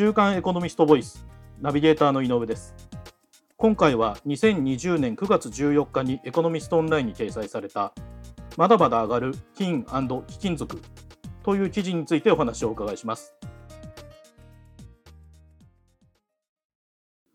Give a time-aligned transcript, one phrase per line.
[0.00, 1.26] 週刊エコノミストボイス
[1.60, 2.72] ナビゲーターの井上です。
[3.56, 7.92] 今回は2020年9月14日にエコノミストオンラインに掲載された
[8.56, 10.80] まだまだ上がる金貴金属
[11.42, 13.34] という記事についてお話をお伺いします。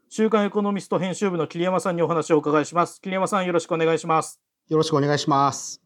[0.08, 3.02] 週刊エコノミスト編集部の桐山さんにお話をお伺いします。
[3.02, 4.40] 桐山さんよろしくお願いします。
[4.70, 5.82] よろしくお願いします。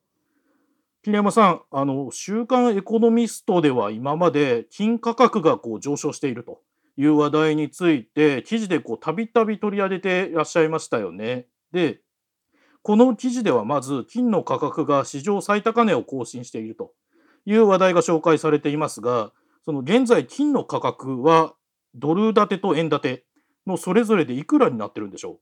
[1.01, 6.61] 桐山さん、あの週刊エコノミストでは今まで金価格がこう上昇していると
[6.97, 11.45] いう話題について記事でたびたび取り上げていらっしゃいましたよね。
[11.71, 12.01] で、
[12.81, 16.93] この記事ではまず金の価格が史上最高値を更新していると
[17.45, 19.31] いう話題が紹介されていますが、
[19.63, 21.53] その現在金の価格は
[21.93, 23.25] ドル建てと円建て
[23.65, 25.39] のそれぞれでいくらになってるんでしょう？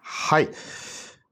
[0.00, 0.48] はい。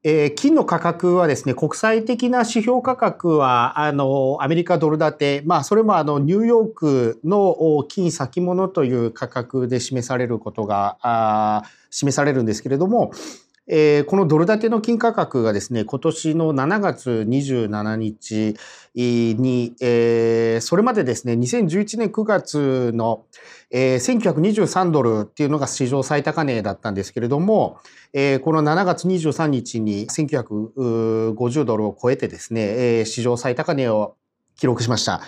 [0.09, 13.11] えー、金の価格はですね、国際的な指標価格は、あの、アメリカドル建て、まあ、それもあの、ニューヨークの金先物という価格で示されることが、あ示されるんですけれども、
[13.67, 18.55] えー、このドル建ての金価格がですね、今年の7月27日
[18.97, 23.27] に、えー、それまでですね、2011年9月の、
[23.71, 27.79] えー、1923ドルっていうのが史上最高値だったんですけれども、
[28.15, 34.17] えー、この7月23日に1950ドルを超えてですね、えー、史上最高値を
[34.57, 35.21] 記録しました。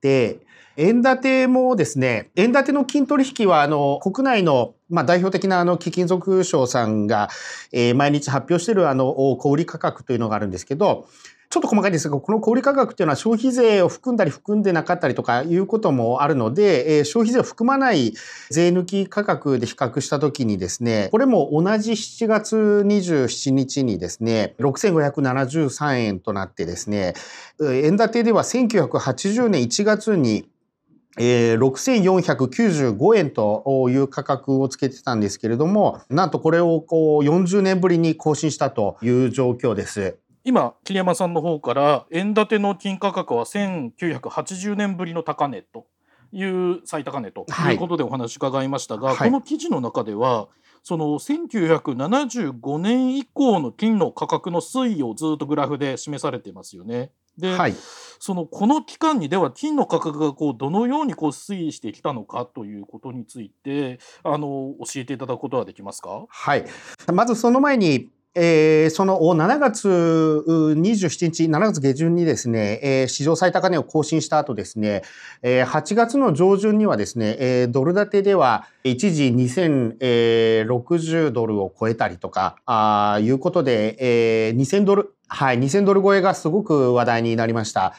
[0.00, 0.38] で、
[0.76, 7.28] 円建てもですね、円建ての金取引は、あの、国内の、まあ、代表的な、あの、貴金属商さんが、
[7.70, 11.06] えー、毎日発表している、あの、小売価格というのがあるんですけど、
[11.52, 18.14] ちょっと細かいですが、この小売価格っていうのは消費税を含んだり含んでなかったりとかいうこともあるので、えー、消費税を含まない
[18.50, 22.56] 税抜き価格で比較したときにですね、これも同じ7月
[22.86, 27.14] 27日にですね、6573円となってですね、
[27.60, 30.48] 円建てでは1980年1月に
[31.18, 40.16] えー、6495円という価格をつけてたんですけれども、なんとこれをこう40年ぶりに更新したという状況です。
[40.44, 45.86] 今、桐山さんの方から、円建ての金価格は1980年ぶりの高値と
[46.32, 47.74] いう最高値とい。
[47.74, 50.48] うことでお話伺いましたが、はい、この記事の中では、
[50.82, 57.12] その1975年以降の金の価格の推移をずっとグラフで示されていますよね。
[57.36, 57.74] で、はい、
[58.18, 66.24] そのこの期間にでは金の価格がこうどのようにこう推移してきたのかということについてあの教えていただくことはできますか？
[66.28, 66.64] はい。
[67.12, 75.02] まずその前にえー、その7月27日、7月下旬にですね、えー、史上最高値を更新した後ですね、
[75.42, 87.94] えー、8月の上旬にはですね、えー、ドル建てでは一時2060ドルを超えたりとか、あいうことで、えー、2000ドル、はい、2000ドル超えがすごく話題になりました。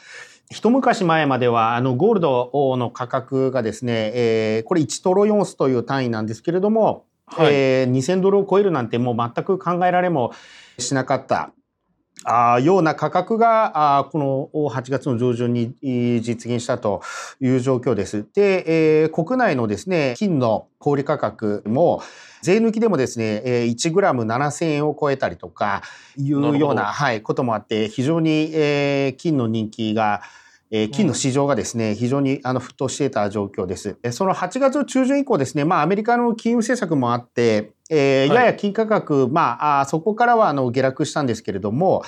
[0.50, 7.04] 一昔前までは、あの、ゴールドの価格がですね、えー、これ1トロヨンスという単位なんですけれども、
[7.36, 10.32] はい、えー、2000ドルを超えるなんてもう全く考えられも
[10.78, 11.52] しなかった。
[12.24, 15.74] あような価格があこの8月の上旬に
[16.22, 17.02] 実現したと
[17.40, 18.26] いう状況です。
[18.34, 22.02] で、えー、国内のですね、金の小売価格も
[22.42, 25.82] 税抜きでもですね、1グラム7000円を超えたりとか
[26.16, 30.22] いうような、はい、こともあって、非常に、えー、金の人気が
[30.74, 33.98] えー、金の市場がですね、非常にあの沸騰していた状況です。
[34.10, 42.02] その8月中旬以降ですね、まあアメリカの金融政策もあって、えー、やや金価格、はい、まああそこからはあの下落したんですけれども、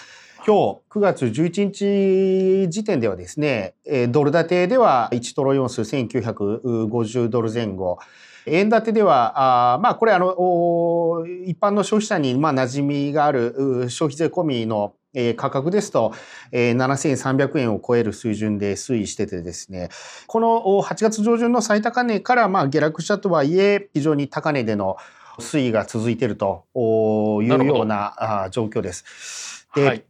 [0.47, 3.75] 今日9月11日時点ではですね、
[4.09, 7.99] ドル建てでは1トロヨン数1950ドル前後、
[8.47, 16.13] 円建てでは、あまあこれあの、一般の消費者にまあ馴染みがある消費税込みのえー、価格ですと、
[16.51, 19.89] えー、7300円を超える水準で推移しててですね、
[20.27, 24.97] この8月上旬の最高値からまあ下落したとはいえ、非常に高値での
[25.39, 29.69] 推移が続いているというような状況です。
[29.75, 30.05] で、はい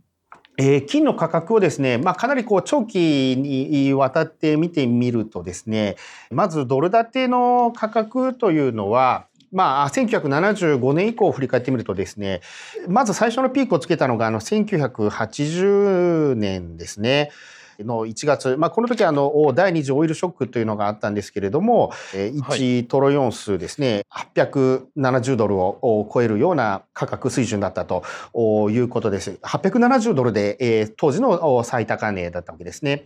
[0.56, 5.96] えー、金の価格をですね、まあ、かなりこう長期にわたって見てみるとですね、
[6.30, 12.40] まずドル建ての価格というのは、まあ、1975年以降を振り返ってみるとですね、
[12.88, 17.30] まず最初のピークをつけたのが、あの、1980年ですね。
[17.80, 28.04] の1月、まあ、この時あの第二次オイルショックというのがあったんですけれども、1トロヨン数ですね、870ドルを超えるような価格水準だったと
[28.70, 29.38] いうことです。
[29.42, 33.04] 870ドルで、えー、当時の最高値だったわけですね。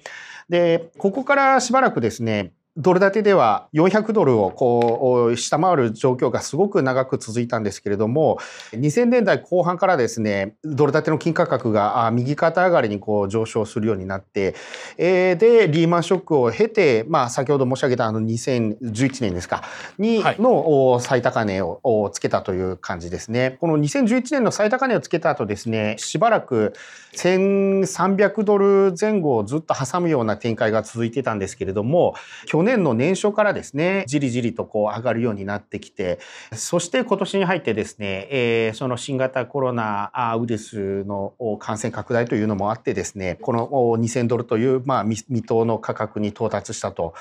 [0.48, 8.38] で、ここからしばらくですね、ドル建てでは400ドルをこう下回る状況がすごく長く続いたんですけれども、
[8.70, 14.54] 2000年代後半からですね、ドル建ての金価格が右肩上がりにこう上昇するようになって、
[14.96, 19.64] えー、で、リーマンショックを経て、まあ先ほど申し上げたあの2011年ですか、
[19.98, 23.56] に、の最高値をつけたという感じですね。
[23.60, 26.74] この2011年の最高値をつけた後ですね、しばらく
[27.16, 32.14] 1300ドル前後をずっと挟むような展開が続いてたんですけれども、
[32.46, 36.18] 去年年の年初からですね、じりじりとこう上がるようになってきて、
[36.52, 47.14] そして今年に入ってですね、えー、その新型コロナウイルスの感染拡大というのもあってですね、この2000ドルという、まあ、未踏の価格に到達したと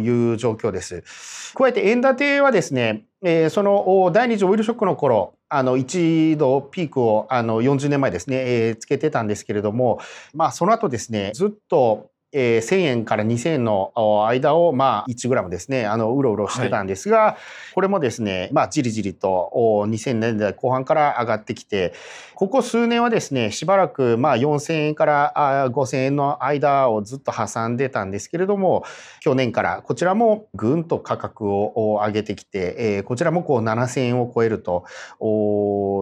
[0.00, 1.02] いう状況です。
[1.54, 10.00] 加えて円建てはですね、えー、その第二次オイルショックの頃、あの一度ピークをあの40年前ですね、えー、つけてたんですけれども、
[10.32, 13.92] まあその後ですね、ずっとえー、1000円から2000円の
[14.28, 19.50] 間を、まあ、1グラムですね、あの、うろうろしてたんですが、はい、これもですね、まあ、じりじりと
[19.88, 21.92] 2000年代後半から上がってきて、
[22.34, 28.84] ここ数年はですね、しばらく、まあ、4000円から5000円の間をずっと挟んでたんですけれども、
[29.20, 34.84] 去年からこちらもぐんと価格を上げてきて、えー、こちらもこう7000円を超えると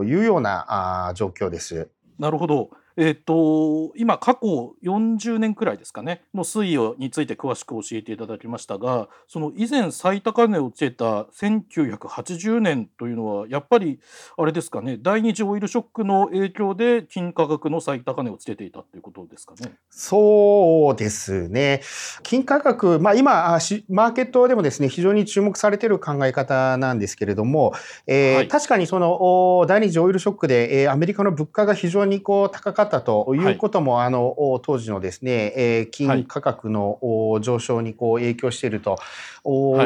[0.05, 1.89] いうような状況です。
[2.19, 2.71] なるほど。
[2.99, 14.01] えっ、と今過去40年くらいですかねの推移について詳しく教えていただきましたがその以前最高値をつけた1980年というのはやっぱり
[14.37, 19.73] あれですかね第二次オイルショックの影響で金価格の最高値をつけていたということですかね。
[19.91, 21.83] そうですね
[22.25, 23.59] 金価格、まあ、今
[23.89, 27.75] マーケットでもですね非常に注目されている考え方なんですけれども、
[28.09, 36.99] えーはい、確かにその第二次オイルショックで、えー、アメリカの物価が非常にこう高かったということも、はい、あの当時のですね、えー、金価格の
[37.41, 38.99] 上昇にこう影響していると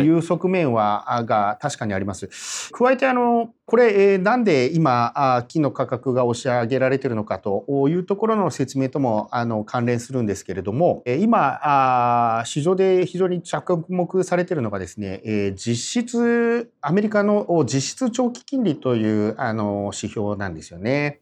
[0.02, 2.28] いう側面は、はい、が確かにあります。
[2.72, 21.21] 加えてあのこれ、えー、なんで今金の価格が押し上げられているのかというところの説明ともあの関連するんですけれども、今あ市場で非常に着目されているのがですね、えー、実質アメリカの実質長期金利というあの指標なんですよね。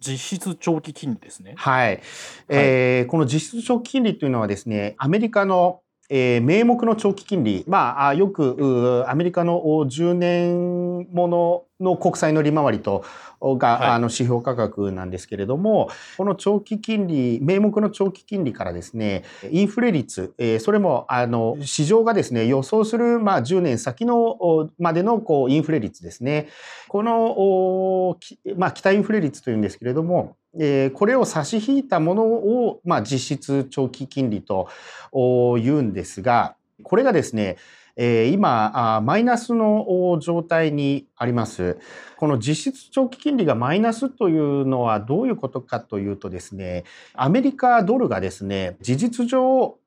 [0.00, 1.54] 実質長期金利ですね。
[1.56, 1.86] はい。
[1.86, 2.00] はい、
[2.48, 13.04] えー、この実質長期金利というのはですね、アメリカのえー、名目の長期金利、まあ、よくアメリカの10年ものの国債の利回りと
[13.40, 26.48] が、はい、あの指標価格なんですけれども、この長期金利、名目の長期金利からですね、インフレ率、えー、それもあの市場がですね、予想する、まあ、10年先のまでのこうインフレ率ですね。
[26.88, 28.16] この、
[28.56, 34.68] まあ、期待インフレ率というんですけれども、え、これを差し引いたものを、まあ、実質長期金利と
[35.12, 37.56] 言うんですが、これがですね、
[38.00, 41.78] えー、今マイナスの状態にあります。
[42.16, 46.84] この実質長期金利がマイナスというのはどういうことかというとですね、
[47.14, 49.78] アメリカドルがですね、事実上、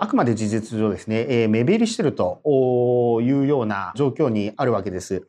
[0.00, 2.40] あくまで事実上ですね、え、目減りしてると
[3.22, 5.28] いうような状況にあるわけです。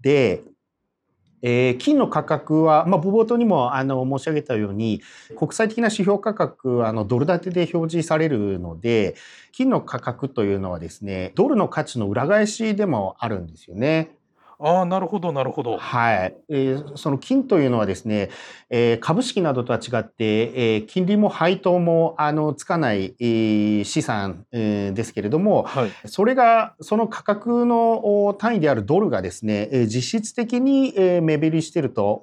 [0.00, 0.42] で、
[1.42, 5.02] えー、金の価格は、まあ、冒頭にもあの申し上げたように
[5.36, 9.14] 国際的な指標価格あのドル建てで表示されるので
[9.52, 14.17] 金の価格というのはですねドルの価値の裏返しでもあるんですよね。
[14.60, 15.76] ああ、なるほど、なるほど。
[15.76, 16.36] はい。
[16.48, 18.30] えー、その金というのはですね、
[18.70, 32.22] えー、株式などとは違って、えー、金利も配当もあのつかない、えー、資産、えー、ですけれども、はい、それが、その価格の単位であるドルがですね、えー、実質的に、えー、目減りしていると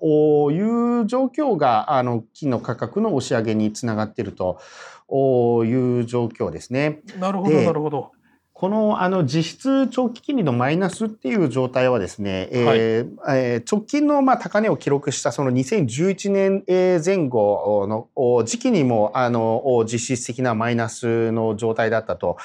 [0.52, 0.60] い
[1.02, 4.60] う状況が、あの、金の価格の押し上げにつながっていると
[5.64, 7.00] いう状況ですね。
[7.18, 8.12] なるほど、なるほど。
[8.66, 16.64] このあの実質長期金利のマイナスっていう状態はですね、はい、えー、直近のまあ高値を記録したその2011年
[17.06, 17.86] 前後
[18.18, 22.38] の時期にもあの実質的なマイナスの状態だったと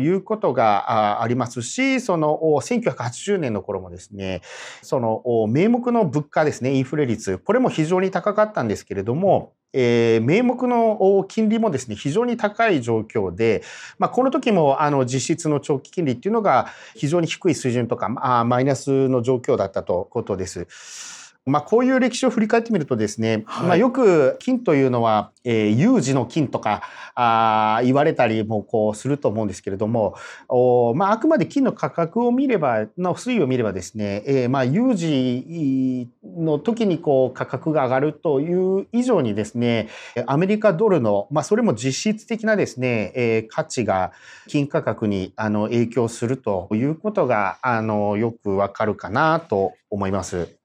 [0.00, 4.42] いうことがありますし、その1980年の頃もですね、
[4.82, 13.62] その名目の物価ですね、インフレ率、これも非常に高かったんですけれども、えー、名目の金利もですね、非常に高い状況で、
[13.98, 21.21] まあ、この時もあの実質の長期金利っていうのが非常に低い水準とか、まあ、マイナスの状況だったということです。
[21.44, 26.82] まあ、こういう歴史を振り返ってみるとですね、はい、まあ、よく金というのは、えー、有事の金とか
[27.16, 30.14] あ言われたりもこうすると思うんですけれども、
[30.48, 39.88] おまあ、あくまで金の価格を見れば、の推移を見ればですね、えー、まあ有事の時にこう価格が上がるという以上にですね、
[40.26, 44.12] アメリカドルの、まあ、それも実質的なですね、えー、価値が
[44.46, 50.61] 金価格にあの影響するということがあのよくわかるかなと思います。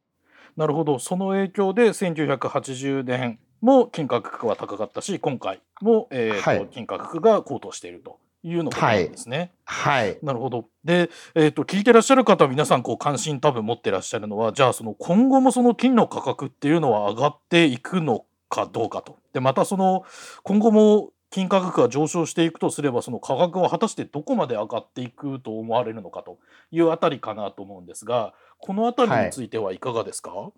[0.57, 0.99] なるほど。
[0.99, 9.51] その影響で1980年も金価格は高かったし今回も、えーと、はい、金価格が高騰しているというのがですね。
[9.65, 10.65] はい、はい、なるほど。
[10.83, 19.17] で、えーと、聞いてらっしゃる方皆さんこう関心多分持ってらっしゃるのはじゃあその今後もその金の価格っていうのは上がっていくのかどうかと。
[19.33, 20.03] でまたその
[20.43, 26.37] 今後も金価格が上昇していくとすればその価格は果たしてどこまで上がっていくと思われるのかと
[26.71, 30.51] いうあたりかなと思うんですがこのあたりについてはいかがですか、はい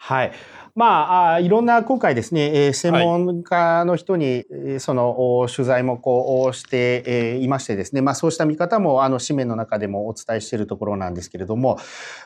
[0.00, 0.32] はい。
[0.76, 4.44] まあ、いろんな今回ですね、専門家の人に、
[4.78, 11.78] その取材もこうしていましてですね、まあそうした見方もあの紙面の中でもお伝えしているところなんですけれども、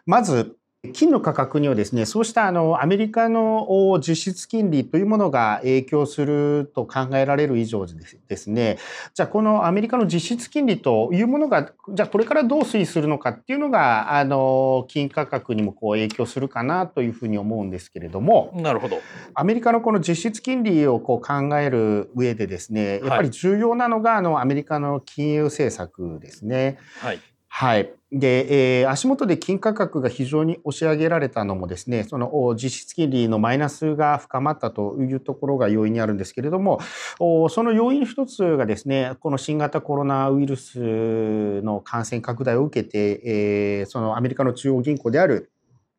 [0.04, 0.54] まず、
[0.92, 8.78] 金の価格にはですね、そうしたあのアメリカの実質金利というものが影響すると考えられる以上ですね、
[9.14, 18.98] じゃあこのアメリカの実質金利というものが、じゃあこれからどう推移するのかっていうのが、あの、金価格にもこう影響するかなというふうに思うんですけれども、なるほど。
[19.34, 26.78] アメリカのこの実質金利をこう考える上でですね、やっぱり重要なのが、あの、アメリカの金融政策ですね。
[26.98, 27.20] はい。
[27.62, 27.92] はい。
[28.10, 36.80] で、えー、足元で金価格が非常に押し上げられたのもですね、その実質金利のマイナスが深まったというところが要因にあるんですけれども、
[37.18, 45.52] その要因の一つがですね、この新型コロナウイルスの感染拡大を受けて、えー、そのアメリカの中央銀行である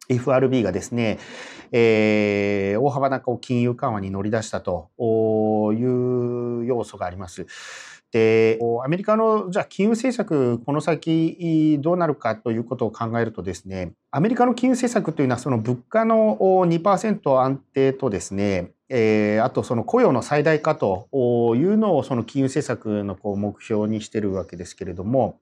[0.10, 1.18] FRB がですね、
[1.72, 7.46] えー、大幅なこう金融緩和に乗り出したという要素があります。
[8.14, 21.08] で、アメリカのじゃあ金融政策、この先どうなるかということを考えるとですね、アメリカの金融政策というのはその物価の2%安定とですね、えー、あとその雇用の最大化と
[21.56, 25.40] いうのをその金融政策のこう目標にしているわけですけれども、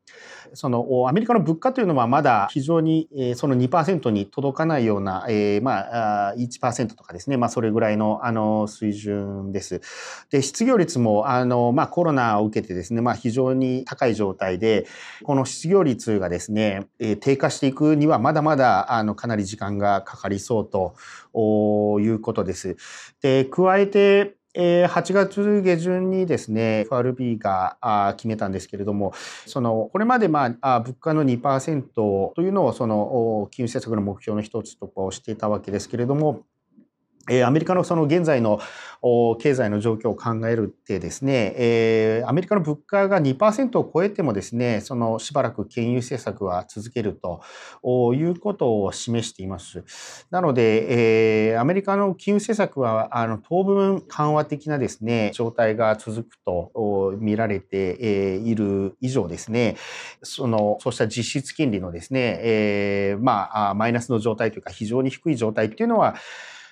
[0.54, 9.82] そのアメリカの物価というのはまだ非常にその2%に届かないような、えー、まあ1%とかですね、まあそれぐらいのあの水準です。
[10.30, 14.86] で、失業率もあのまあコロナを受けてですね、まあ非常に高い状態で、
[15.24, 22.78] この失業率がですね、低下していくにはまだまだあのかなり時間がかかりそうということです。
[23.22, 29.14] で、え加えて、え8月下旬にですね、FRB が決めたんですけれども、
[29.46, 36.44] その、これまでまあ、物価の2%というのをその、金融政策の目標の一つとかをしていたわけですけれども、
[37.32, 38.60] えアメリカのその現在の
[39.40, 47.42] 経済の状況を考えるってですね、えアメリカの物価が2%を超えてもですね、そのしばらく金融政策は続けると
[48.14, 49.84] いうことを示しています。
[50.30, 59.78] なので、えアメリカの金融政策はあの当分緩和的なですね、状態が続くと見られている以上ですね、
[60.22, 66.16] その、そうした実質金利のですね、えまあ、マイナスの状態というか非常に低い状態っていうのは、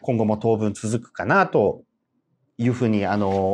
[0.02, 1.84] 今後も当分続くかなと
[2.58, 3.54] いうふうにあの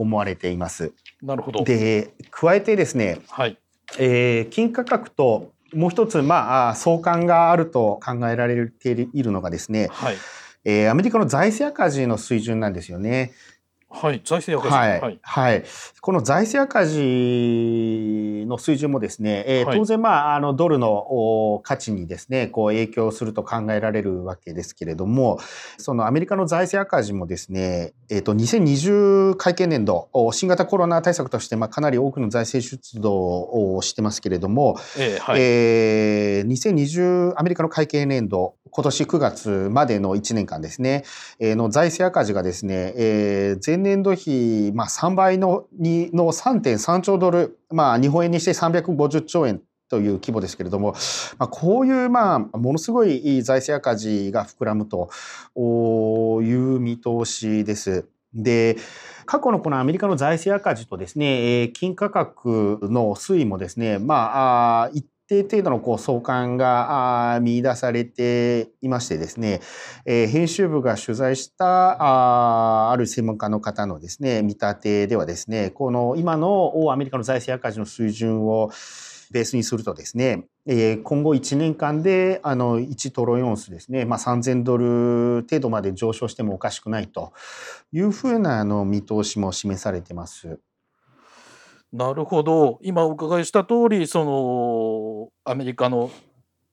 [0.00, 0.92] 思われています。
[1.22, 1.64] なるほど。
[1.64, 3.58] で、加えてですね、はい、
[3.98, 10.16] えー、金価格ともう一つ、まあ、相関があると考えられているのがですね、はい、
[10.64, 13.32] えー、アメリカの財政赤字の水準なんですよね。
[13.88, 15.64] はい、財政赤字、はい、はい、はい、
[16.00, 25.38] この財政赤字の水準もですね、えー、当然、まあ、あのドルの価値にですね、こう影響すると考えられるわけですけれども、
[25.78, 41.04] そのアメリカの財政赤字もですね、えっ、ー、と、2020会計年度、新型コロナ対策として、まあ、かなり多くの財政出動をしてますけれども、えーはい、えー、2020アメリカの会計年度、今年9月までの1年間ですね、
[41.40, 50.94] えー、の財政赤字がですね、えー、前年度比、まあ、3倍の2の3.3兆ドル、まあ、日本円にして350兆円という規模ですけれども、
[51.38, 55.10] まあ、こういう、まあ、ものすごい財政赤字が膨らむと
[56.42, 58.08] いう見通しです。
[58.34, 58.76] で、
[59.24, 69.60] 過去のこのアメリカの財政赤字とですね、金価格の推移もですね、まあ、一定程度のこう相関が見出されていましてですね、
[70.04, 78.70] えー、編集部が取材したあある専門家の方のですね、見立てではですね、この今のアメリカの財政赤字の水準を
[79.30, 87.32] ベースにするとですね、えー、今後1年間であの1トロイオンスですね、まあ、3000ドル程度まで上昇してもおかしくないと
[87.92, 90.60] いうふうなあの見通しも示されてます。
[91.96, 92.78] なるほど。
[92.82, 96.10] 今お伺いした通り、そのアメリカの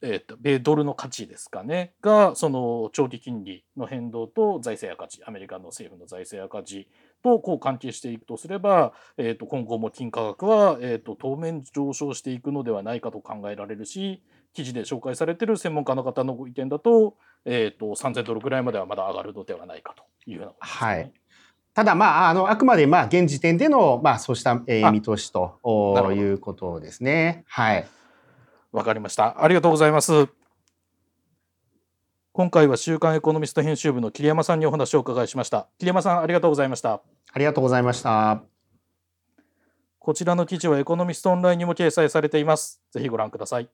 [0.05, 6.89] えーと、米ドルの価値ですかねがその長期金利の変動と財政赤字アメリカの政府の財政赤字
[7.23, 14.21] とこう関係していくとすれば、えーと、今後も金価格は、えーと、当面上昇していくのではないかと考えられるし
[14.53, 17.15] 記事で紹介されている専門家の方のご意見だと,、
[17.45, 20.89] えー、と3000ドルぐらいまではまだ上がるのではないかというようなことですね。
[20.89, 21.22] はい
[21.73, 25.59] ただ、まあ、あの、あくまで、まあ、現時点での、まあ、そうした、えー、見通しと
[26.13, 27.43] いうことですね。
[27.47, 27.87] はい。
[28.71, 29.43] わかりました。
[29.43, 30.27] ありがとうございます。
[32.31, 35.67] 今回は週刊エコノミスト編集部の桐山さんにお話をお伺いしました。
[35.77, 37.01] 桐山さん、ありがとうございました。
[37.31, 38.41] ありがとうございました。
[39.99, 42.81] こちらの記事はエコノミストオンラインにも掲載されています。
[42.91, 43.69] ぜひご覧ください。